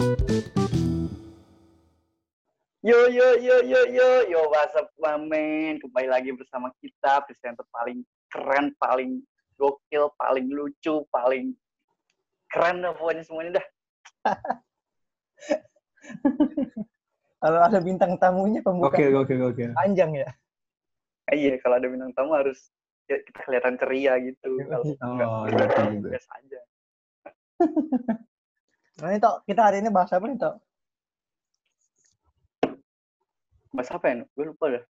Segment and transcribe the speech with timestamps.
[0.00, 0.08] Yo
[3.12, 8.00] yo yo yo yo yo what's up mamen kembali lagi bersama kita presenter paling
[8.32, 9.20] keren paling
[9.60, 11.52] gokil paling lucu paling
[12.48, 13.66] keren dah pokoknya semuanya dah
[17.44, 19.64] Kalau ada bintang tamunya pembuka Oke, oke, oke.
[19.76, 20.28] panjang ya.
[21.28, 22.72] Iya kalau ada bintang tamu harus
[23.04, 26.08] ya, kita kelihatan ceria gitu kalau enggak Oh, udah iya juga.
[26.16, 26.60] biasa aja
[29.00, 30.56] Nah ini Tok, kita hari ini bahas apa nih Tok?
[33.70, 34.84] mas apa ya gue lupa dah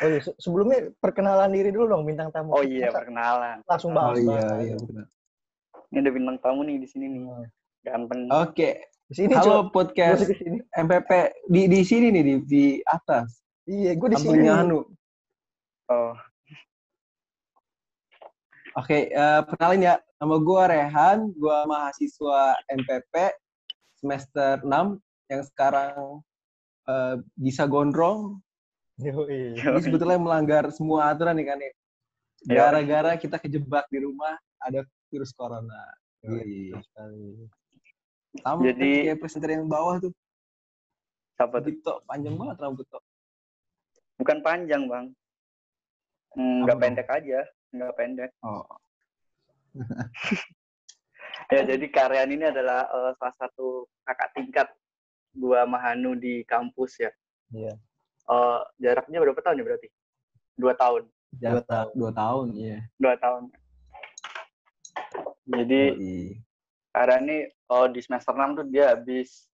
[0.00, 2.52] Oh iya, se- sebelumnya perkenalan diri dulu dong bintang tamu.
[2.52, 4.16] oh iya Masa perkenalan langsung Oh bahas.
[4.16, 4.60] iya, bahas.
[4.60, 5.06] iya benar.
[5.88, 7.46] ini ada bintang tamu nih di sini nih Hmm.
[7.82, 8.70] ganteng Oke,
[9.08, 9.64] Di sini halo Cok.
[9.70, 10.58] podcast di sini.
[10.60, 11.10] MPP
[11.46, 13.40] di di sini nih di di atas.
[13.64, 14.44] Iya, gue di sini.
[14.44, 14.80] Hanu.
[15.88, 16.14] oh
[18.74, 19.94] Oke, eh, kenalin ya.
[20.22, 23.14] Nama gue Rehan, gue mahasiswa MPP
[23.98, 24.70] semester 6
[25.26, 26.22] yang sekarang
[26.86, 28.38] eh, bisa gondrong.
[29.02, 29.58] Yoi.
[29.58, 31.72] Ini sebetulnya melanggar semua aturan nih kan ya.
[32.44, 35.90] Gara-gara kita kejebak di rumah ada virus corona.
[36.22, 36.70] Yoi.
[36.70, 36.78] Iya.
[38.40, 40.14] Sama Jadi- kayak presenter yang bawah tuh.
[41.32, 43.02] siapa tuh Dito, panjang banget rambut tuh.
[44.14, 45.10] bukan panjang bang
[46.32, 47.40] Hmm, nggak pendek aja
[47.74, 48.62] nggak pendek Oh,
[51.52, 54.68] Ya, jadi Karyan ini adalah eh, salah satu kakak tingkat
[55.36, 57.12] gua sama Hanu di kampus ya.
[57.52, 57.72] Iya.
[58.28, 59.88] Eh, jaraknya berapa tahun ya berarti?
[60.56, 61.08] Dua tahun.
[61.40, 62.78] jarak dua tahun, iya.
[63.00, 63.52] Dua tahun.
[65.48, 66.40] Jadi Yoi.
[66.92, 67.38] Karyan ini
[67.72, 69.48] oh, di semester 6 tuh dia habis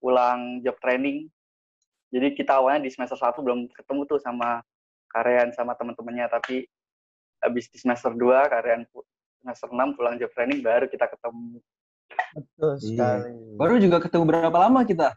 [0.00, 1.28] pulang job training.
[2.08, 4.64] Jadi kita awalnya di semester 1 belum ketemu tuh sama
[5.12, 6.24] Karyan sama teman-temannya.
[6.32, 6.64] Tapi
[7.44, 8.88] habis di semester 2 Karyan
[9.44, 11.60] semester 6 pulang job training baru kita ketemu.
[12.32, 12.80] Betul Iya.
[12.80, 13.32] sekali.
[13.60, 15.12] Baru juga ketemu berapa lama kita?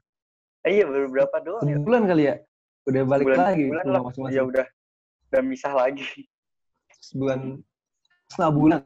[0.67, 1.80] Eh, iya baru berapa doang ya?
[1.80, 2.36] Sebulan kali ya?
[2.83, 4.02] Udah balik Sebulan- lagi sebulan ke lah.
[4.03, 4.36] masing-masing.
[4.36, 4.66] Ya udah
[5.28, 6.05] udah misah lagi.
[6.99, 7.39] Sebulan
[8.27, 8.82] setengah bulan.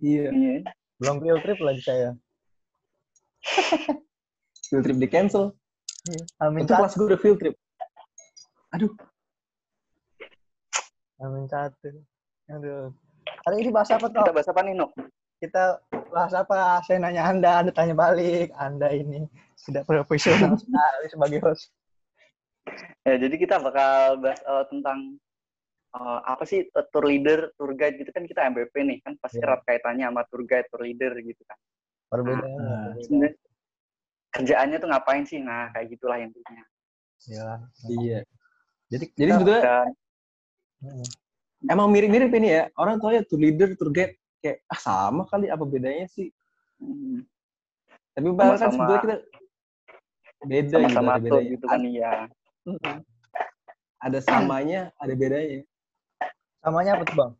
[0.00, 0.26] Iya.
[0.32, 0.54] Iya.
[0.96, 2.08] Belum field trip lagi saya.
[4.66, 5.52] Field trip di cancel.
[6.40, 7.54] Amin Itu kelas gue udah field trip.
[8.72, 8.88] Aduh,
[11.20, 11.92] Amin satu.
[12.48, 12.88] Aduh.
[13.42, 14.34] Hari ini bahas apa Kita Tok?
[14.34, 14.90] bahas apa nih, Nok?
[15.42, 15.64] Kita
[16.14, 16.78] bahas apa?
[16.86, 18.54] Saya nanya Anda, Anda tanya balik.
[18.54, 19.26] Anda ini
[19.58, 21.74] sudah profesional sekali sebagai host.
[23.02, 25.18] Ya, jadi kita bakal bahas eh, tentang
[25.98, 29.42] eh, apa sih eh, tour leader, tour guide gitu kan kita MBP nih kan pasti
[29.42, 29.50] Iya.
[29.50, 31.58] erat kaitannya sama tour guide, tour leader gitu kan.
[32.14, 32.46] Perbedaannya.
[32.46, 32.62] Ah,
[32.94, 33.02] berbeda.
[33.02, 33.32] Sebenarnya
[34.32, 35.38] kerjaannya tuh ngapain sih?
[35.42, 36.62] Nah, kayak gitulah intinya.
[37.26, 37.48] Iya.
[37.90, 38.18] iya.
[38.86, 39.90] Jadi jadi sebetulnya
[40.82, 41.06] Hmm.
[41.68, 42.64] Emang mirip-mirip ini ya.
[42.74, 46.30] Orang tuh ya tour leader, tour guide kayak ah sama kali apa bedanya sih?
[46.78, 47.22] hmm,
[48.12, 49.16] Tapi padahal kan Sama-sama- sebetulnya kita
[50.42, 51.50] beda gitu, sama-sama ada tour bedanya.
[51.54, 52.10] gitu kan iya.
[54.02, 55.60] Ada samanya, ada bedanya.
[56.58, 57.32] Samanya apa tuh Bang?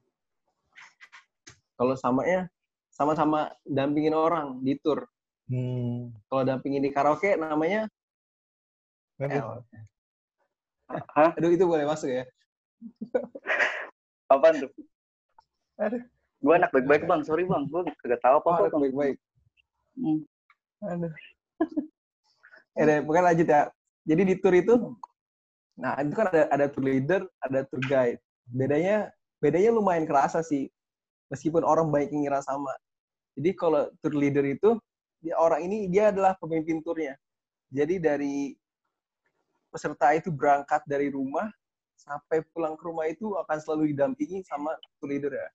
[1.74, 2.46] Kalau samanya
[2.94, 5.10] sama-sama dampingin orang di tour.
[5.50, 6.14] Hmm.
[6.30, 7.90] Kalau dampingin di karaoke namanya.
[11.10, 11.30] Hah?
[11.34, 12.24] Aduh itu boleh masuk ya?
[14.32, 14.72] Apaan tuh?
[15.76, 16.02] Aduh.
[16.42, 19.16] Gue anak baik-baik bang, sorry bang, gue kagak tahu apa Oh, baik-baik.
[19.94, 20.20] Hmm.
[20.82, 21.12] Aduh.
[22.72, 23.68] Ya deh, lanjut ya.
[24.02, 24.74] Jadi di tour itu,
[25.78, 28.18] nah itu kan ada ada tour leader, ada tour guide.
[28.48, 30.66] Bedanya bedanya lumayan kerasa sih,
[31.30, 32.72] meskipun orang yang ngira sama.
[33.38, 34.80] Jadi kalau tour leader itu,
[35.22, 37.14] dia orang ini dia adalah pemimpin turnya.
[37.70, 38.56] Jadi dari
[39.70, 41.46] peserta itu berangkat dari rumah
[42.02, 45.48] sampai pulang ke rumah itu akan selalu didampingi sama tour leader ya.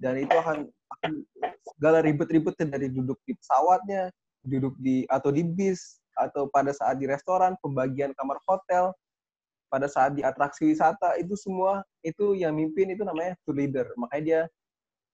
[0.00, 1.12] Dan itu akan, akan
[1.76, 4.08] segala ribet-ribetnya dari duduk di pesawatnya,
[4.46, 8.94] duduk di atau di bis atau pada saat di restoran, pembagian kamar hotel,
[9.68, 13.86] pada saat di atraksi wisata itu semua itu yang mimpin itu namanya tour leader.
[14.00, 14.40] Makanya dia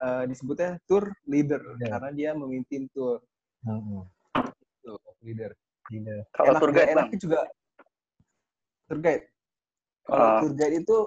[0.04, 1.88] eh, disebutnya tour leader Leader.
[1.90, 3.18] karena dia memimpin tour.
[3.66, 4.06] Hmm.
[4.84, 5.50] Tuh, leader.
[5.90, 6.16] Gila.
[6.32, 7.40] Kalau Enak- tour guide bang, enaknya juga
[8.86, 9.24] tour guide.
[10.04, 10.40] Kalau Ah.
[10.44, 10.98] tour guide itu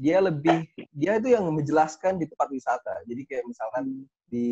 [0.00, 0.64] dia lebih
[0.96, 3.04] dia itu yang menjelaskan di tempat wisata.
[3.04, 4.46] Jadi kayak misalkan di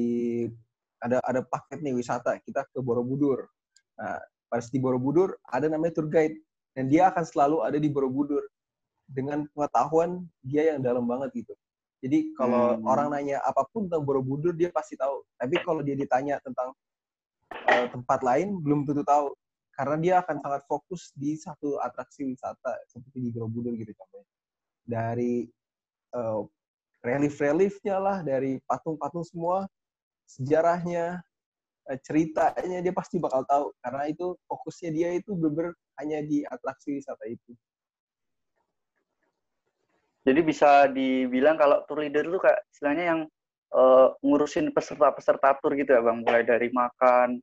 [1.01, 3.49] ada ada paket nih wisata kita ke Borobudur.
[3.97, 4.21] Nah,
[4.53, 6.37] pas di Borobudur ada namanya tour guide
[6.77, 8.45] dan dia akan selalu ada di Borobudur
[9.09, 11.55] dengan pengetahuan dia yang dalam banget gitu.
[12.05, 12.85] Jadi kalau Hmm.
[12.85, 15.25] orang nanya apa pun tentang Borobudur dia pasti tahu.
[15.41, 16.77] Tapi kalau dia ditanya tentang
[17.49, 19.33] eh, tempat lain belum tentu tahu
[19.79, 24.27] karena dia akan sangat fokus di satu atraksi wisata seperti di Borobudur gitu contohnya.
[24.83, 25.47] Dari
[26.19, 26.43] eh,
[27.07, 29.71] relief-reliefnya lah, dari patung-patung semua,
[30.27, 31.23] sejarahnya,
[31.95, 35.71] eh, ceritanya dia pasti bakal tahu karena itu fokusnya dia itu beber
[36.03, 37.55] hanya di atraksi wisata itu.
[40.27, 43.21] Jadi bisa dibilang kalau tour leader itu kayak istilahnya yang
[43.73, 47.41] uh, ngurusin peserta-peserta tur gitu ya bang, mulai dari makan,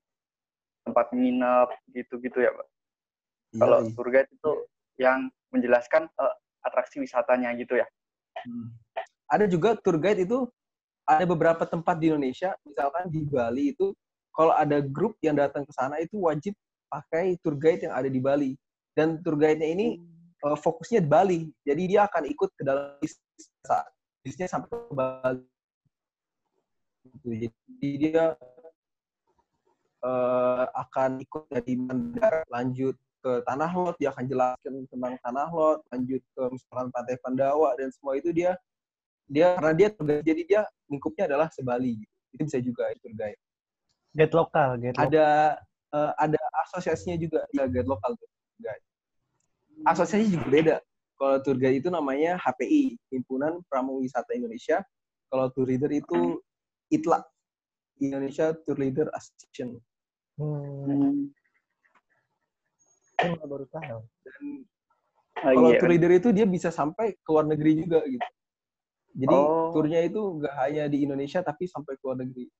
[0.86, 2.70] tempat nginep, gitu-gitu ya bang.
[2.70, 3.92] Iya, kalau iya.
[3.98, 4.52] tour guide itu
[5.02, 7.88] yang menjelaskan uh, atraksi wisatanya gitu ya.
[8.46, 8.72] Hmm.
[9.34, 10.46] Ada juga tour guide itu
[11.06, 13.94] ada beberapa tempat di Indonesia, misalkan di Bali itu
[14.36, 16.54] kalau ada grup yang datang ke sana itu wajib
[16.92, 18.52] pakai tour guide yang ada di Bali.
[18.96, 20.00] Dan tour guide-nya ini
[20.48, 21.40] uh, fokusnya di Bali.
[21.68, 22.96] Jadi dia akan ikut ke dalam
[24.24, 25.44] bisnisnya sampai ke Bali.
[27.04, 27.28] Gitu.
[27.28, 28.40] Jadi dia
[30.06, 32.94] uh, akan ikut dari bandara, lanjut
[33.26, 37.90] ke Tanah Lot, dia akan jelaskan tentang Tanah Lot, lanjut ke misalkan Pantai Pandawa dan
[37.90, 38.54] semua itu dia
[39.26, 39.90] dia karena dia
[40.22, 42.14] jadi dia lingkupnya adalah sebali gitu.
[42.38, 43.42] Itu bisa juga itu guide.
[44.14, 45.26] Guide lokal, guide Ada
[45.90, 48.30] uh, ada asosiasinya juga ya guide lokal tuh
[48.62, 48.86] guide
[49.84, 50.78] asosiasi juga beda.
[51.16, 54.84] Kalau tour guide itu namanya HPI, Himpunan Pramuwisata Indonesia.
[55.28, 56.40] Kalau tour leader itu
[56.92, 57.24] ITLA,
[58.00, 59.80] Indonesia Tour Leader Association.
[60.36, 61.32] Hmm.
[63.16, 64.00] Ini baru tahu.
[65.36, 65.80] Dan oh, kalau iya.
[65.80, 68.30] tour leader itu dia bisa sampai ke luar negeri juga gitu.
[69.16, 69.72] Jadi oh.
[69.72, 72.52] turnya itu nggak hanya di Indonesia tapi sampai ke luar negeri.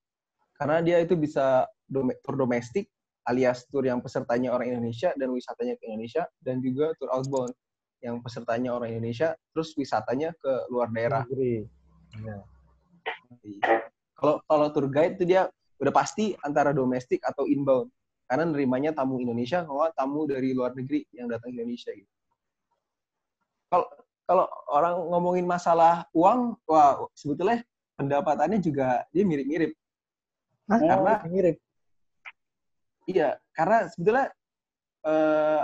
[0.56, 2.88] Karena dia itu bisa dom tur domestik,
[3.28, 7.52] alias tour yang pesertanya orang Indonesia dan wisatanya ke Indonesia dan juga tour outbound
[8.00, 11.28] yang pesertanya orang Indonesia terus wisatanya ke luar daerah.
[12.24, 12.40] Ya.
[14.16, 17.92] Kalau kalau tour guide itu dia udah pasti antara domestik atau inbound
[18.26, 22.12] karena nerimanya tamu Indonesia kalau tamu dari luar negeri yang datang ke Indonesia gitu.
[23.70, 23.86] Kalau
[24.26, 24.44] kalau
[24.74, 27.62] orang ngomongin masalah uang, wah sebetulnya
[27.94, 29.70] pendapatannya juga dia mirip-mirip.
[30.66, 31.56] Nah, karena mirip
[33.06, 34.26] Iya, karena sebetulnya
[35.06, 35.62] uh,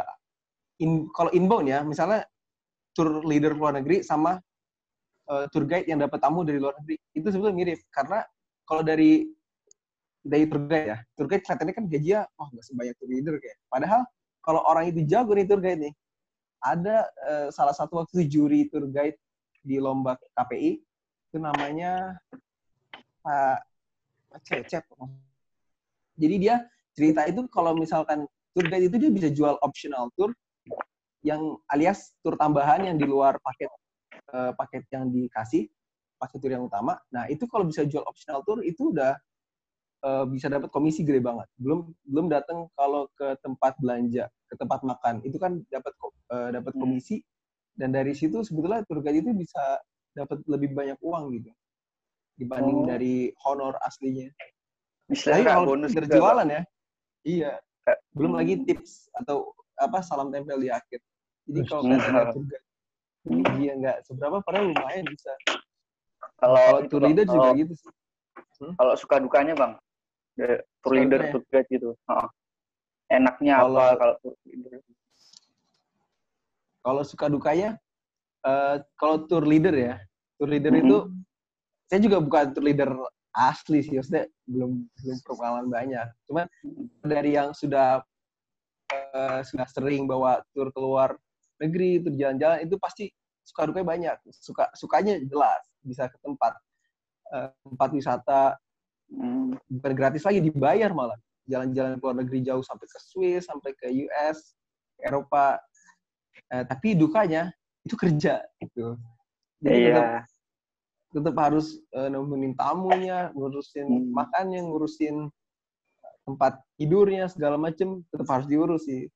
[0.79, 2.23] in, kalau inbound ya, misalnya
[2.95, 4.39] tour leader luar negeri sama
[5.27, 7.83] uh, tour guide yang dapat tamu dari luar negeri, itu sebetulnya mirip.
[7.91, 8.23] Karena
[8.63, 9.27] kalau dari
[10.23, 13.59] dari tour guide ya, tour guide kelihatannya kan gajinya, oh nggak sebanyak tour leader kayak.
[13.67, 14.01] Padahal
[14.43, 15.95] kalau orang itu jago nih tour guide nih,
[16.63, 19.19] ada uh, salah satu waktu juri tour guide
[19.63, 20.79] di lomba KPI,
[21.31, 22.19] itu namanya
[23.23, 24.87] Pak Cecep.
[26.19, 26.63] Jadi dia
[26.95, 30.31] cerita itu kalau misalkan tour guide itu dia bisa jual optional tour
[31.23, 33.71] yang alias tour tambahan yang di luar paket
[34.35, 35.71] uh, paket yang dikasih
[36.19, 36.99] paket tour yang utama.
[37.11, 39.15] Nah itu kalau bisa jual optional tour itu udah
[40.03, 41.49] uh, bisa dapat komisi gede banget.
[41.59, 45.93] Belum belum datang kalau ke tempat belanja, ke tempat makan itu kan dapat
[46.31, 46.81] uh, dapat hmm.
[46.83, 47.23] komisi
[47.79, 49.81] dan dari situ sebetulnya tour guide itu bisa
[50.13, 51.51] dapat lebih banyak uang gitu
[52.37, 52.87] dibanding oh.
[52.89, 54.29] dari honor aslinya.
[55.09, 56.63] Misalnya kalau bonus jualan ya.
[57.23, 57.53] Iya.
[58.15, 58.65] Belum lagi hmm.
[58.67, 61.01] tips atau apa salam tempel di akhir.
[61.49, 62.59] Jadi kalau kalian juga
[63.59, 65.31] dia nggak seberapa padahal lumayan bisa.
[66.39, 67.93] Kalau tour leader juga gitu sih.
[68.63, 68.75] Hmm?
[68.79, 69.73] Kalau suka dukanya bang,
[70.83, 71.95] tour leader tour guide gitu.
[72.09, 72.29] Oh.
[73.13, 74.73] Enaknya kalo, apa kalau tour leader?
[76.83, 77.71] Kalau suka dukanya,
[78.43, 79.95] uh, kalau tour leader ya,
[80.41, 80.89] tour leader mm -hmm.
[80.89, 80.99] itu
[81.93, 82.91] saya juga bukan tour leader
[83.33, 86.47] asli sih maksudnya belum belum pengalaman banyak cuman
[87.01, 88.05] dari yang sudah
[88.93, 91.17] uh, sudah sering bawa tur keluar
[91.57, 93.09] negeri tur jalan-jalan itu pasti
[93.43, 96.53] suka dukanya banyak suka sukanya jelas bisa ke tempat
[97.33, 98.43] uh, tempat wisata
[99.69, 103.87] bukan gratis lagi dibayar malah jalan-jalan ke luar negeri jauh sampai ke Swiss sampai ke
[104.09, 104.57] US
[105.03, 105.59] Eropa
[106.55, 107.53] uh, tapi dukanya
[107.83, 108.97] itu kerja gitu
[109.61, 110.23] jadi yeah
[111.13, 114.11] tetap harus uh, nemenin tamunya, ngurusin hmm.
[114.17, 115.29] makannya, ngurusin
[116.25, 119.07] tempat tidurnya segala macem tetap harus diurus sih.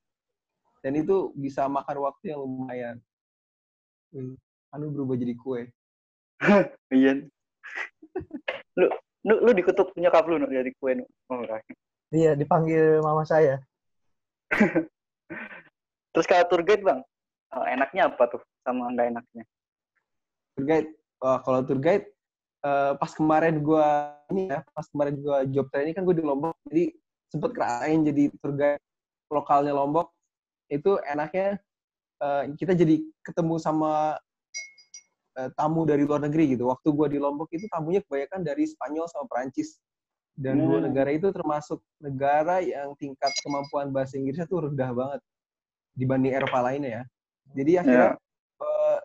[0.85, 2.97] Dan itu bisa makan waktu yang lumayan.
[4.71, 5.73] Anu berubah jadi kue.
[6.93, 7.27] Iya.
[9.27, 11.05] Lu, lu, dikutuk nyokap lu jadi kue nu.
[11.29, 11.43] Oh,
[12.15, 13.59] iya, dipanggil mama saya.
[16.15, 17.03] Terus kalau tour guide, Bang,
[17.53, 19.45] eh, enaknya apa tuh sama enggak enaknya?
[20.55, 20.91] Tour guide
[21.23, 22.07] uh, kalau tour guide
[22.65, 23.89] uh, pas kemarin gue
[24.33, 26.85] ini ya pas kemarin gue job training kan gue di Lombok jadi
[27.31, 28.83] sempet kerasain jadi tour guide
[29.31, 30.13] lokalnya Lombok
[30.71, 31.63] itu enaknya
[32.21, 34.19] uh, kita jadi ketemu sama
[35.39, 39.07] uh, tamu dari luar negeri gitu waktu gue di Lombok itu tamunya kebanyakan dari Spanyol
[39.13, 39.79] sama Perancis
[40.37, 40.67] dan hmm.
[40.69, 45.21] dua negara itu termasuk negara yang tingkat kemampuan bahasa Inggrisnya tuh rendah banget
[45.97, 47.03] dibanding Eropa lainnya ya.
[47.57, 48.25] Jadi akhirnya yeah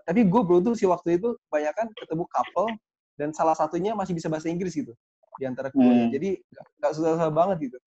[0.05, 2.69] tapi gue beruntung sih waktu itu kebanyakan ketemu couple
[3.19, 4.95] dan salah satunya masih bisa bahasa Inggris gitu
[5.39, 6.09] di antara keduanya.
[6.09, 6.13] Hmm.
[6.13, 6.29] Jadi
[6.79, 7.77] nggak susah-susah banget gitu.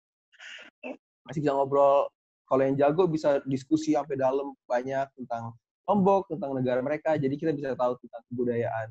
[1.25, 2.05] masih bisa ngobrol
[2.45, 7.17] kalau yang jago bisa diskusi sampai dalam banyak tentang Lombok tentang negara mereka.
[7.21, 8.89] Jadi kita bisa tahu tentang kebudayaan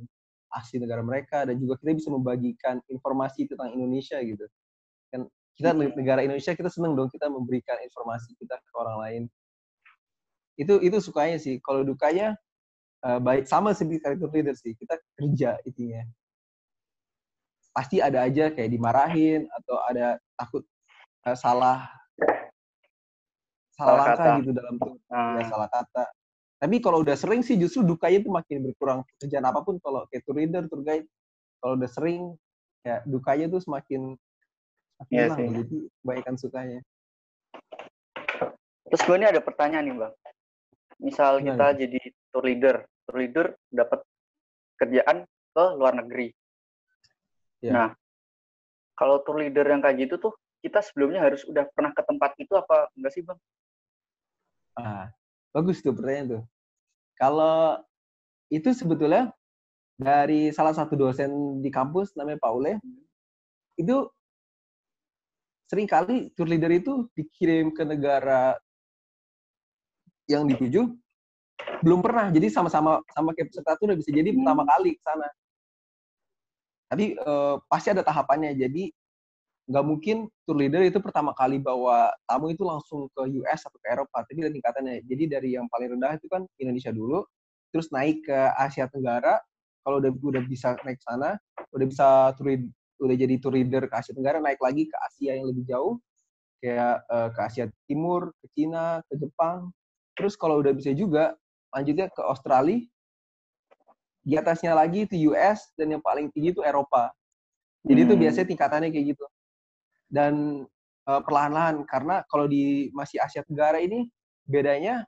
[0.53, 4.45] asli negara mereka dan juga kita bisa membagikan informasi tentang Indonesia gitu.
[5.09, 5.25] Kan
[5.57, 9.23] kita negara Indonesia kita seneng dong kita memberikan informasi kita ke orang lain.
[10.53, 11.57] Itu itu sukanya sih.
[11.65, 12.37] Kalau dukanya
[13.01, 14.77] uh, baik sama seperti karakter leader sih.
[14.77, 16.05] Kita kerja intinya.
[17.73, 20.61] Pasti ada aja kayak dimarahin atau ada takut
[21.25, 21.89] uh, salah
[23.73, 24.41] salah, langkah kata.
[24.45, 24.93] gitu dalam tuh.
[25.09, 26.05] Ya, salah kata
[26.59, 30.23] tapi kalau udah sering sih justru dukanya tuh makin berkurang kerjaan apa pun kalau kayak
[30.23, 31.07] tour leader tour guide
[31.59, 32.35] kalau udah sering
[32.83, 34.15] ya dukanya tuh semakin
[34.99, 36.79] semakin yeah, hilang jadi kebaikan sukanya
[38.87, 40.13] terus gue ini ada pertanyaan nih bang
[41.01, 41.47] misal Gimana?
[41.49, 42.75] kita jadi tour leader
[43.07, 43.99] tour leader dapat
[44.79, 46.27] kerjaan ke luar negeri
[47.63, 47.73] yeah.
[47.73, 47.89] nah
[48.93, 50.33] kalau tour leader yang kayak gitu tuh
[50.63, 53.39] kita sebelumnya harus udah pernah ke tempat itu apa enggak sih bang?
[54.79, 55.11] Ah,
[55.53, 56.43] bagus tuh pertanyaan tuh.
[57.15, 57.77] Kalau
[58.49, 59.29] itu sebetulnya
[59.95, 62.81] dari salah satu dosen di kampus namanya Paule,
[63.77, 64.09] itu
[65.69, 68.57] sering kali tour leader itu dikirim ke negara
[70.29, 70.89] yang dituju
[71.85, 72.33] belum pernah.
[72.33, 75.29] Jadi sama-sama sama kayak peserta tuh udah bisa jadi pertama kali ke sana.
[76.89, 78.53] Tapi uh, pasti ada tahapannya.
[78.57, 78.93] Jadi
[79.63, 83.87] nggak mungkin tour leader itu pertama kali bawa tamu itu langsung ke US atau ke
[83.87, 85.07] Eropa, tapi ada tingkatannya.
[85.07, 87.23] Jadi dari yang paling rendah itu kan Indonesia dulu,
[87.71, 89.39] terus naik ke Asia Tenggara.
[89.83, 91.35] Kalau udah udah bisa naik sana,
[91.75, 92.07] udah bisa
[92.39, 92.47] tour
[93.03, 95.99] udah jadi tour leader ke Asia Tenggara, naik lagi ke Asia yang lebih jauh,
[96.59, 99.71] kayak uh, ke Asia Timur, ke Cina, ke Jepang.
[100.15, 101.35] Terus kalau udah bisa juga,
[101.71, 102.83] lanjutnya ke Australia,
[104.23, 107.11] di atasnya lagi itu US, dan yang paling tinggi itu Eropa.
[107.83, 108.07] Jadi hmm.
[108.07, 109.23] itu biasanya tingkatannya kayak gitu
[110.13, 110.63] dan
[111.09, 111.81] uh, perlahan-lahan.
[111.89, 114.05] Karena kalau di masih Asia Tenggara ini
[114.45, 115.01] bedanya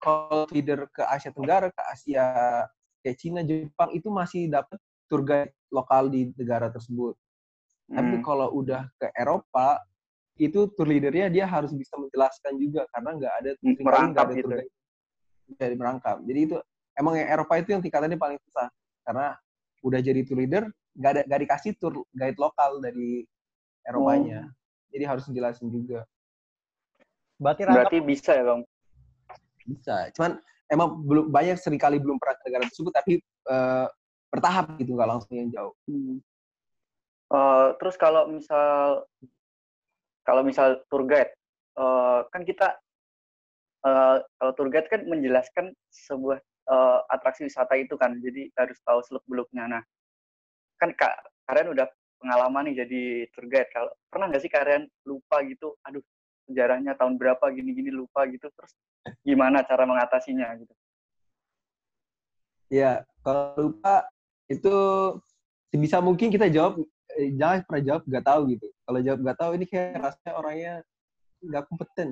[0.00, 2.24] kalau leader ke Asia Tenggara ke Asia
[3.04, 4.80] kayak Cina Jepang itu masih dapat
[5.12, 7.14] tour guide lokal di negara tersebut.
[7.90, 7.98] Hmm.
[7.98, 9.82] tapi kalau udah ke Eropa
[10.38, 13.50] itu tour leadernya dia harus bisa menjelaskan juga karena nggak ada
[13.82, 14.46] merangkap ada gitu.
[14.46, 14.72] tour guide
[15.58, 16.16] dari merangkap.
[16.22, 16.56] Jadi itu
[16.94, 18.70] emang yang Eropa itu yang tingkatannya paling susah.
[19.02, 19.34] Karena
[19.82, 20.64] udah jadi tour leader
[20.94, 23.26] nggak ada nggak dikasih tour guide lokal dari
[23.86, 24.46] Eropanya.
[24.46, 24.52] Oh.
[24.90, 26.02] Jadi harus dijelasin juga.
[27.40, 28.60] Berarti, Berarti bisa ya bang?
[29.64, 29.96] Bisa.
[30.12, 30.36] Cuman
[30.68, 33.12] emang belum banyak sering kali belum pernah ke negara tersebut, tapi
[33.48, 33.88] uh,
[34.28, 35.74] bertahap gitu, nggak langsung yang jauh.
[35.88, 36.20] Hmm.
[37.30, 39.06] Uh, terus kalau misal
[40.26, 41.32] kalau misal tour guide,
[41.78, 42.76] uh, kan kita
[43.86, 49.00] uh, kalau tour guide kan menjelaskan sebuah uh, atraksi wisata itu kan, jadi harus tahu
[49.06, 49.66] seluk beluknya.
[49.66, 49.82] Nah,
[50.76, 51.86] kan kak, kalian udah
[52.20, 53.70] pengalaman nih jadi tour guide.
[53.72, 56.04] Kalau pernah nggak sih kalian lupa gitu, aduh
[56.46, 58.72] sejarahnya tahun berapa gini-gini lupa gitu, terus
[59.24, 60.74] gimana cara mengatasinya gitu?
[62.70, 64.06] Ya, kalau lupa
[64.46, 64.76] itu
[65.72, 66.78] sebisa mungkin kita jawab,
[67.18, 68.66] eh, jangan pernah jawab nggak tahu gitu.
[68.86, 70.74] Kalau jawab nggak tahu ini kayak rasanya orangnya
[71.40, 72.10] nggak kompeten.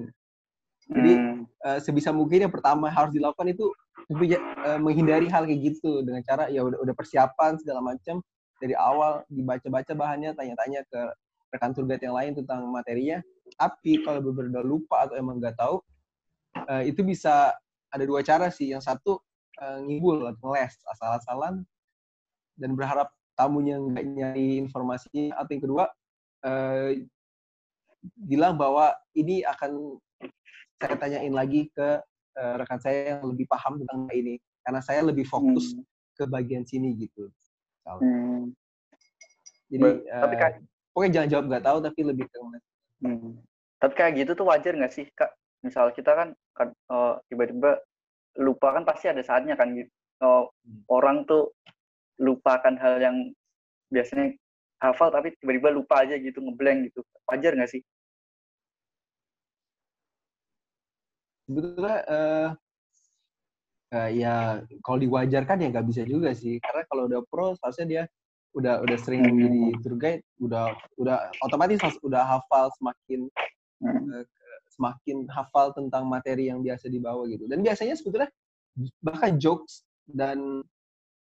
[0.88, 1.44] Jadi hmm.
[1.68, 3.68] uh, sebisa mungkin yang pertama harus dilakukan itu
[4.08, 8.24] uh, menghindari hal kayak gitu dengan cara ya udah, udah persiapan segala macam
[8.58, 11.00] dari awal dibaca-baca bahannya, tanya-tanya ke
[11.54, 13.18] rekan tour guide yang lain tentang materinya.
[13.56, 15.80] Tapi kalau benar-benar lupa atau emang nggak tahu,
[16.68, 17.56] uh, itu bisa
[17.88, 18.70] ada dua cara sih.
[18.70, 19.22] Yang satu
[19.62, 21.64] uh, ngibul atau ngeles asal-asalan
[22.58, 25.38] dan berharap tamunya nggak nyari informasinya.
[25.40, 25.84] Atau yang kedua,
[26.44, 26.90] uh,
[28.28, 29.98] bilang bahwa ini akan
[30.78, 31.98] saya tanyain lagi ke
[32.38, 35.82] uh, rekan saya yang lebih paham tentang ini karena saya lebih fokus hmm.
[36.14, 37.32] ke bagian sini gitu.
[37.96, 38.52] Hmm.
[39.72, 40.52] Jadi Ber uh, tapi kan
[40.92, 42.36] pokoknya jangan jawab nggak tahu tapi lebih ke
[43.04, 43.32] hmm.
[43.78, 45.32] Tapi kayak gitu tuh wajar nggak sih kak?
[45.64, 47.80] Misal kita kan, kan uh, tiba-tiba
[48.38, 49.90] lupa kan pasti ada saatnya kan gitu.
[50.18, 50.82] Uh, hmm.
[50.90, 51.54] Orang tuh
[52.18, 53.16] lupakan hal yang
[53.88, 54.34] biasanya
[54.82, 57.00] hafal tapi tiba-tiba lupa aja gitu ngeblank gitu.
[57.24, 57.82] Wajar nggak sih?
[61.48, 62.48] Sebetulnya uh,
[63.94, 68.02] uh, ya kalau diwajarkan ya nggak bisa juga sih karena kalau udah pro seharusnya dia
[68.56, 69.38] udah udah sering hmm.
[69.38, 73.28] jadi tour guide udah udah otomatis udah hafal semakin
[73.84, 74.24] uh,
[74.72, 78.30] semakin hafal tentang materi yang biasa dibawa gitu dan biasanya sebetulnya
[79.02, 80.62] bahkan jokes dan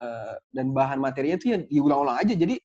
[0.02, 2.60] uh, dan bahan materinya itu yang diulang-ulang aja jadi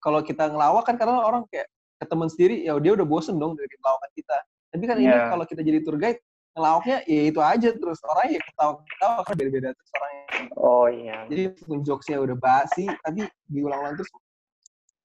[0.00, 1.68] kalau kita ngelawak kan karena orang kayak
[2.00, 4.38] ke teman sendiri ya dia udah bosen dong dari lawakan kita
[4.70, 5.04] tapi kan yeah.
[5.04, 5.28] ini iya.
[5.28, 6.20] kalau kita jadi tour guide
[6.60, 10.24] ngelawaknya ya itu aja terus orang ya ketawa-ketawa kan beda-beda terus orangnya.
[10.54, 11.18] Oh iya.
[11.26, 14.12] Jadi pun jokesnya udah basi tapi diulang-ulang terus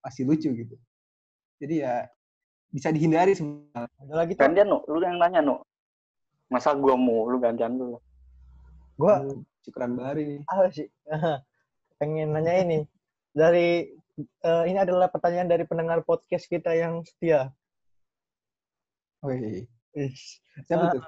[0.03, 0.75] masih lucu gitu.
[1.63, 2.03] Jadi ya
[2.67, 3.87] bisa dihindari sebenarnya.
[4.03, 4.43] Ada lagi tuh.
[4.43, 4.83] Gantian, Nu.
[4.85, 5.63] Lu yang nanya, Nu.
[6.51, 7.97] Masa gua mau lu gantian dulu.
[8.99, 9.23] Gua
[9.63, 10.39] Cukuran bari nih.
[10.45, 10.91] ah sih.
[11.97, 12.79] Pengen nanya ini.
[13.31, 13.87] Dari
[14.19, 17.49] eh, ini adalah pertanyaan dari pendengar podcast kita yang setia.
[19.25, 19.65] Wih,
[20.67, 20.91] siapa Ah.
[20.93, 21.03] tuh?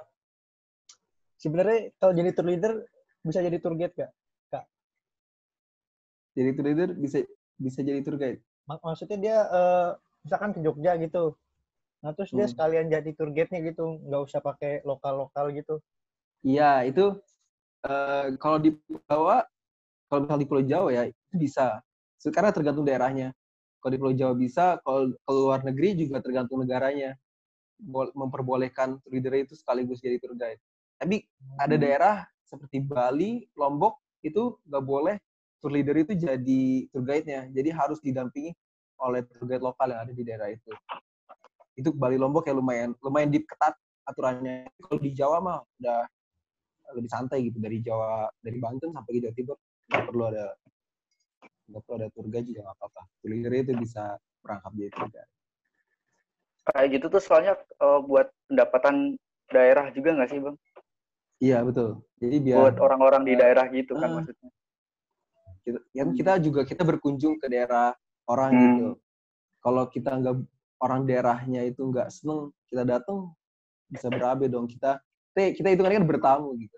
[1.38, 2.74] Sebenarnya kalau jadi tour leader
[3.22, 4.12] bisa jadi tour guide gak?
[6.38, 7.25] Jadi tour leader bisa
[7.58, 8.41] bisa jadi tour guide.
[8.70, 9.89] Mak- maksudnya dia eh,
[10.22, 11.34] misalkan ke Jogja gitu.
[12.06, 12.53] Nah terus dia Hmm.
[12.53, 15.82] sekalian jadi tour guide-nya gitu, nggak usah pakai lokal-lokal gitu.
[16.46, 17.17] Iya, itu
[17.89, 18.77] eh, kalau di
[19.10, 19.50] Jawa,
[20.06, 21.82] kalau misal di Pulau Jawa ya, itu bisa.
[22.22, 23.34] So, Karena tergantung daerahnya.
[23.82, 27.17] Kalau di Pulau Jawa bisa, kalau ke luar negeri juga tergantung negaranya.
[27.77, 30.62] Bol- memperbolehkan tour leader itu sekaligus jadi tour guide.
[30.97, 31.21] Tapi
[31.61, 31.81] ada Hmm.
[31.81, 35.15] daerah seperti Bali, Lombok, itu nggak boleh
[35.61, 37.49] tour leader itu jadi tour guide-nya.
[37.53, 38.53] Jadi harus didampingi
[38.97, 40.73] oleh tour guide lokal yang ada di daerah itu.
[41.77, 43.77] Itu Bali, Lombok ya lumayan lumayan deep ketat
[44.09, 44.65] aturannya.
[44.81, 46.01] Kalau di Jawa mah udah
[46.97, 50.45] lebih santai gitu dari Jawa dari Banten sampai ke Jawa Timur nggak perlu ada
[51.67, 53.01] nggak perlu ada tour guide juga nggak apa-apa.
[53.21, 54.03] Tour leader itu bisa
[54.41, 55.31] merangkap jadi tour guide.
[56.67, 59.15] Kayak gitu tuh soalnya eh, buat pendapatan
[59.51, 60.55] daerah juga nggak sih, Bang?
[61.38, 62.01] Iya betul.
[62.17, 64.15] Jadi biar Buat orang-orang di Eh, daerah gitu kan ah.
[64.22, 64.50] maksudnya.
[65.67, 67.91] kita, kan kita juga kita berkunjung ke daerah
[68.25, 68.63] orang Hmm.
[68.63, 68.88] gitu.
[69.60, 70.36] Kalau kita nggak
[70.79, 73.36] orang daerahnya itu nggak seneng kita datang
[73.91, 75.00] bisa berabe dong kita
[75.36, 76.77] kita, kita itu kan bertamu gitu.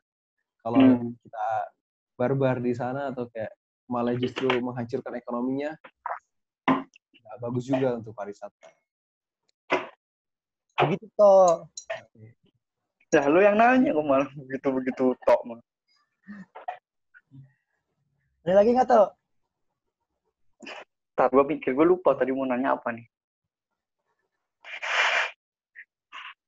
[0.59, 1.13] Kalau Hmm.
[1.21, 1.45] kita
[2.17, 3.53] barbar di sana atau kayak
[3.87, 5.77] malah justru menghancurkan ekonominya
[7.13, 8.57] nggak bagus juga untuk pariwisata.
[10.81, 11.69] Begitu toh.
[13.09, 15.59] Ya lu yang nanya kok malah begitu-begitu tok mah.
[18.45, 19.09] Ada lagi nggak toh?
[21.17, 23.05] Ntar gue pikir, gue lupa tadi mau nanya apa nih.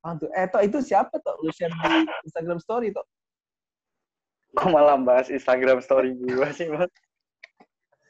[0.01, 1.37] Tuh, eh, toh, itu siapa toh?
[1.41, 3.05] Lu share di Instagram story toh?
[4.57, 6.89] Kok malah bahas Instagram story gue sih, Bang?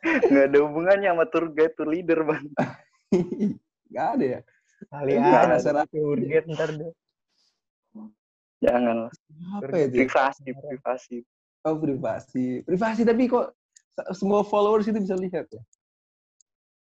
[0.04, 2.46] Nggak ada hubungannya sama tour guide, tour leader, Bang.
[3.92, 4.40] Nggak ada ya?
[4.92, 5.86] Kali Enggak, ada serah.
[5.88, 6.92] tour guide ntar deh.
[8.62, 9.10] Jangan.
[9.58, 10.06] Apa itu?
[10.06, 10.06] ya?
[10.06, 11.18] Privasi, privasi.
[11.66, 12.46] Oh, privasi.
[12.62, 13.58] Privasi tapi kok
[13.98, 15.62] se- semua followers itu bisa lihat ya?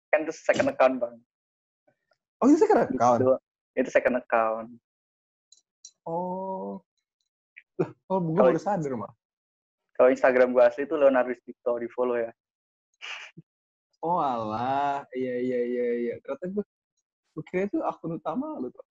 [0.09, 1.17] Kan itu second account, Bang.
[2.41, 3.21] Oh, itu sekarang account?
[3.21, 3.33] Itu,
[3.77, 4.69] itu second account.
[6.09, 6.81] Oh.
[8.09, 9.13] Oh, gue baru sadar, mah.
[9.93, 12.33] Kalau Instagram gue asli itu Leonardo Dicto, di follow ya.
[13.99, 15.03] Oh, alah.
[15.11, 16.15] Iya, iya, iya, iya.
[16.23, 16.65] Ternyata gue,
[17.35, 18.87] gue kira itu akun utama lu tuh.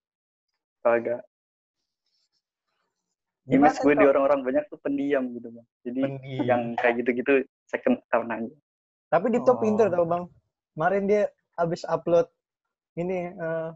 [0.84, 1.24] Kagak.
[3.48, 5.68] Gimana, Image gue di orang-orang banyak tuh pendiam gitu, Bang.
[5.88, 6.44] Jadi Pendiam.
[6.44, 7.34] yang kayak gitu-gitu
[7.64, 8.52] second account aja.
[9.08, 9.60] Tapi Dipto Oh.
[9.64, 10.28] pinter tau bang.
[10.76, 11.24] Kemarin dia
[11.56, 12.28] habis upload
[13.00, 13.70] ini eh,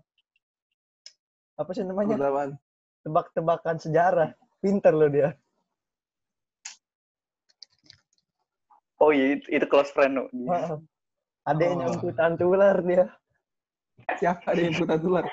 [1.56, 2.20] apa sih namanya
[3.08, 4.36] tebak-tebakan sejarah.
[4.60, 5.32] Pinter loh dia.
[9.00, 10.28] Oh iya, itu, itu close friend, no.
[10.30, 10.52] Dia.
[10.52, 10.78] Heeh.
[11.48, 12.36] Adeknya Oh.
[12.38, 13.06] tular dia.
[14.20, 15.26] Siapa ada yang tular?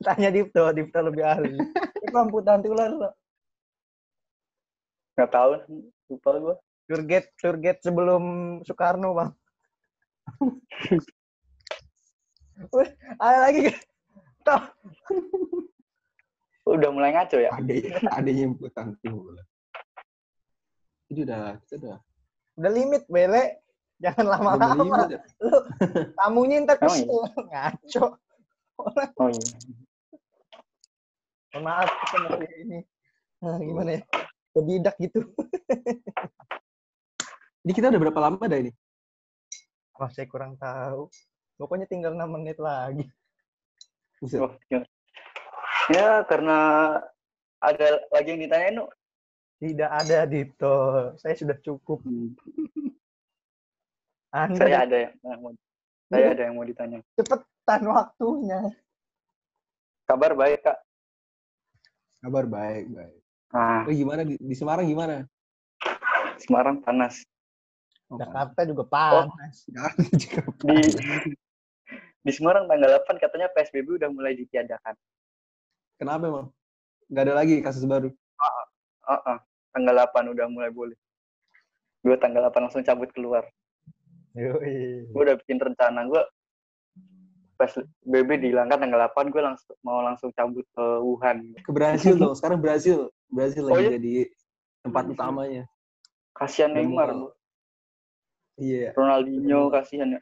[0.00, 1.58] Tanya Dipto, Dipto lebih ahli.
[2.00, 3.12] Itu amputan tular loh.
[5.14, 5.52] Nggak tahu,
[6.10, 6.54] lupa gue.
[7.40, 8.22] Tour guide sebelum
[8.66, 9.30] Soekarno bang.
[13.18, 13.78] Ada lagi gak?
[14.44, 14.62] Toh,
[16.64, 17.50] Udah mulai ngaco ya?
[17.52, 17.72] Ada,
[18.20, 19.44] ada yang putar tular.
[21.12, 21.96] Ini udah, kita udah.
[22.56, 23.60] udah limit bele.
[24.00, 24.74] Jangan lama-lama.
[24.80, 25.20] limit ya.
[25.44, 25.56] Lu
[26.16, 27.04] tamunya ntar Emang iya?
[27.04, 27.20] kesel.
[27.52, 28.04] Ngaco.
[28.74, 29.46] Orang, Oh iya.
[31.54, 32.78] mohon maaf kita masih ini.
[33.38, 34.02] Nah, gimana ya?
[34.54, 35.26] Kebidak gitu.
[37.64, 38.68] Ini kita udah berapa lama dah ini?
[39.96, 41.08] Wah, saya kurang tahu.
[41.56, 43.08] Pokoknya tinggal 6 menit lagi.
[44.36, 44.84] Oh, iya.
[45.88, 46.56] Ya, karena
[47.64, 48.92] ada lagi yang ditanyain, no.
[49.64, 50.76] Tidak ada Dito.
[51.16, 52.04] Saya sudah cukup.
[54.34, 55.52] Anda Saya ada yang yang mau,
[56.10, 56.98] saya ada yang mau ditanya.
[57.16, 58.60] cepetan waktunya.
[60.04, 60.78] Kabar baik, Kak.
[62.20, 63.23] Kabar baik, baik.
[63.54, 65.22] Nah, Oh, gimana di, di Semarang gimana?
[66.42, 67.22] Semarang panas.
[68.10, 69.62] Oh, Jakarta juga panas.
[69.70, 71.30] Jakarta juga Di
[72.24, 74.96] di Semarang tanggal 8 katanya PSBB udah mulai ditiadakan.
[76.00, 76.48] Kenapa emang?
[77.12, 78.10] Nggak ada lagi kasus baru?
[79.06, 79.38] Heeh.
[79.76, 80.96] Tanggal 8 udah mulai boleh.
[82.00, 83.44] Gue tanggal 8 langsung cabut keluar.
[84.34, 85.06] Yoi.
[85.12, 86.22] Gue udah bikin rencana gue
[87.60, 91.54] PSBB dihilangkan tanggal 8 gue langsung mau langsung cabut ke Wuhan.
[91.60, 92.34] Ke Brasil dong.
[92.34, 93.12] Sekarang Brasil.
[93.28, 93.90] Brasil Oh, lagi iya?
[93.96, 94.12] jadi
[94.80, 95.64] tempat utamanya.
[96.34, 97.28] Kasihan Neymar, Bu.
[98.54, 98.94] Iya.
[98.94, 100.20] Ronaldinho kasihan ya.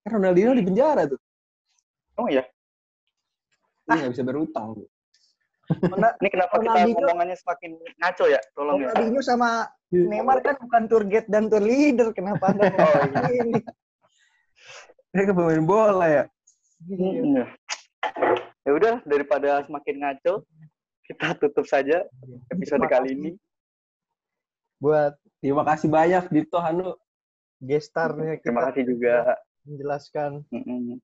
[0.00, 1.18] Kan Ronaldinho di penjara tuh.
[2.14, 2.46] Oh iya.
[3.86, 4.78] Ini nggak bisa berutang.
[4.78, 4.84] Bu.
[5.86, 8.40] Mana- Ini kenapa kita Ronaldinho- ngomongannya semakin ngaco ya?
[8.54, 8.86] Tolong ya.
[8.90, 9.48] Ronaldinho sama
[9.90, 12.10] Neymar kan bukan tour guide dan tour leader.
[12.10, 13.60] Kenapa Anda Oh, ngomong ini?
[15.10, 16.24] Dia kan pemain bola ya.
[16.86, 17.20] Iya.
[17.20, 17.44] Iya.
[18.60, 20.46] Ya udah daripada semakin ngaco,
[21.10, 22.06] kita tutup saja
[22.54, 23.30] episode Terima kali ini.
[24.78, 26.94] Buat Terima kasih banyak Dito Hanu.
[27.60, 29.14] gestarnya Terima kita kasih juga.
[29.68, 30.96] menjelaskan Mm-mm.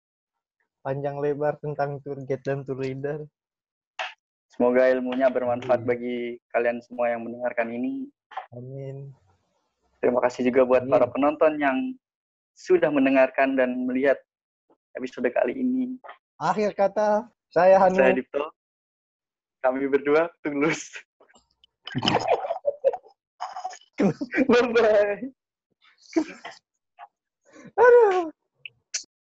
[0.80, 3.20] panjang lebar tentang tour guide dan tour leader.
[4.48, 8.08] Semoga ilmunya bermanfaat bagi kalian semua yang mendengarkan ini.
[8.56, 9.12] Amin.
[10.00, 10.92] Terima kasih juga buat Amin.
[10.96, 11.76] para penonton yang
[12.56, 14.16] sudah mendengarkan dan melihat
[14.96, 16.00] episode kali ini.
[16.40, 18.00] Akhir kata, saya Hanu.
[18.00, 18.48] Saya Dipto.
[19.64, 20.90] Kami berdua tulus.
[24.50, 25.20] Bye bye.
[27.76, 28.32] Aduh.